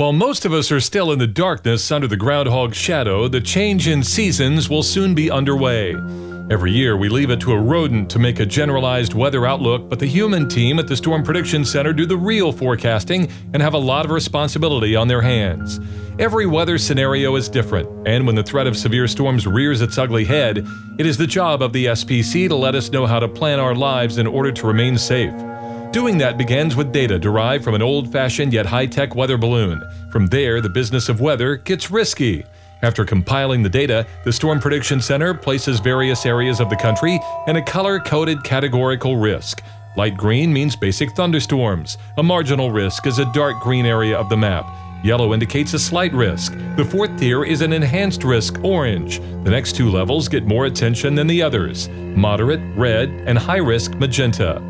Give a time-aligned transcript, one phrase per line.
[0.00, 3.86] While most of us are still in the darkness under the groundhog's shadow, the change
[3.86, 5.94] in seasons will soon be underway.
[6.50, 9.98] Every year, we leave it to a rodent to make a generalized weather outlook, but
[9.98, 13.78] the human team at the Storm Prediction Center do the real forecasting and have a
[13.78, 15.80] lot of responsibility on their hands.
[16.18, 20.24] Every weather scenario is different, and when the threat of severe storms rears its ugly
[20.24, 20.66] head,
[20.98, 23.74] it is the job of the SPC to let us know how to plan our
[23.74, 25.34] lives in order to remain safe.
[25.92, 29.82] Doing that begins with data derived from an old fashioned yet high tech weather balloon.
[30.12, 32.44] From there, the business of weather gets risky.
[32.82, 37.18] After compiling the data, the Storm Prediction Center places various areas of the country
[37.48, 39.62] in a color coded categorical risk.
[39.96, 41.98] Light green means basic thunderstorms.
[42.18, 44.72] A marginal risk is a dark green area of the map.
[45.04, 46.54] Yellow indicates a slight risk.
[46.76, 49.18] The fourth tier is an enhanced risk, orange.
[49.18, 53.94] The next two levels get more attention than the others moderate, red, and high risk,
[53.94, 54.69] magenta.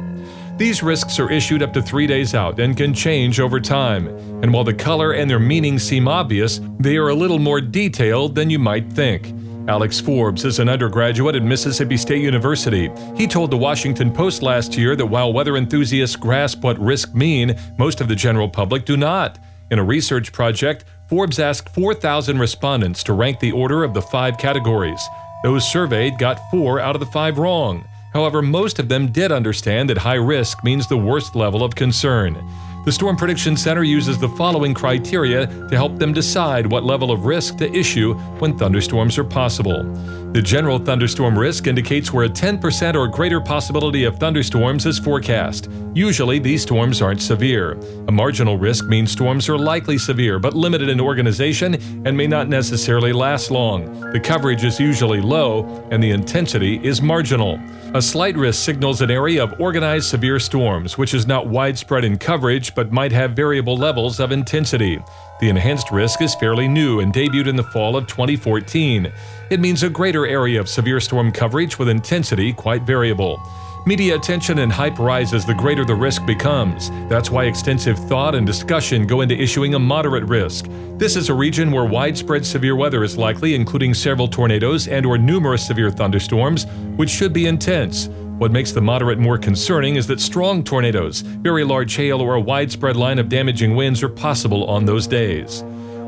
[0.61, 4.09] These risks are issued up to three days out and can change over time.
[4.43, 8.35] And while the color and their meaning seem obvious, they are a little more detailed
[8.35, 9.33] than you might think.
[9.69, 12.91] Alex Forbes is an undergraduate at Mississippi State University.
[13.17, 17.59] He told the Washington Post last year that while weather enthusiasts grasp what risk mean,
[17.79, 19.39] most of the general public do not.
[19.71, 24.37] In a research project, Forbes asked 4,000 respondents to rank the order of the five
[24.37, 25.03] categories.
[25.43, 27.83] Those surveyed got four out of the five wrong.
[28.13, 32.37] However, most of them did understand that high risk means the worst level of concern.
[32.85, 37.27] The Storm Prediction Center uses the following criteria to help them decide what level of
[37.27, 39.85] risk to issue when thunderstorms are possible.
[40.33, 45.69] The general thunderstorm risk indicates where a 10% or greater possibility of thunderstorms is forecast.
[45.93, 47.73] Usually, these storms aren't severe.
[48.07, 51.75] A marginal risk means storms are likely severe but limited in organization
[52.07, 54.13] and may not necessarily last long.
[54.13, 57.59] The coverage is usually low and the intensity is marginal.
[57.95, 62.17] A slight risk signals an area of organized severe storms, which is not widespread in
[62.17, 65.01] coverage but might have variable levels of intensity.
[65.41, 69.11] The enhanced risk is fairly new and debuted in the fall of 2014.
[69.49, 73.41] It means a greater area of severe storm coverage with intensity quite variable.
[73.87, 76.91] Media attention and hype rises the greater the risk becomes.
[77.09, 80.67] That's why extensive thought and discussion go into issuing a moderate risk.
[80.99, 85.17] This is a region where widespread severe weather is likely, including several tornadoes and or
[85.17, 86.67] numerous severe thunderstorms,
[86.97, 88.11] which should be intense.
[88.41, 92.41] What makes the moderate more concerning is that strong tornadoes, very large hail, or a
[92.41, 95.61] widespread line of damaging winds are possible on those days.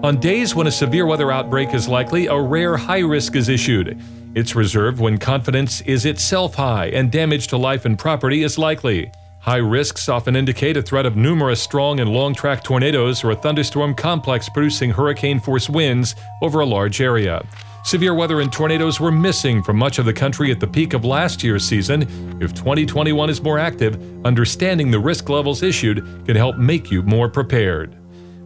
[0.03, 4.01] On days when a severe weather outbreak is likely, a rare high risk is issued.
[4.35, 9.13] It's reserved when confidence is itself high and damage to life and property is likely.
[9.41, 13.37] High risks often indicate a threat of numerous strong and long track tornadoes or a
[13.37, 17.45] thunderstorm complex producing hurricane force winds over a large area.
[17.85, 21.05] Severe weather and tornadoes were missing from much of the country at the peak of
[21.05, 22.03] last year's season.
[22.41, 27.29] If 2021 is more active, understanding the risk levels issued can help make you more
[27.29, 27.97] prepared.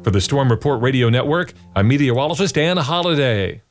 [0.02, 3.62] For the Storm Report Radio Network, I'm meteorologist Ann Holliday.